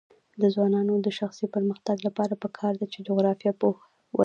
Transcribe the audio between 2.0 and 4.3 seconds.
لپاره پکار ده چې جغرافیه پوهه ورکړي.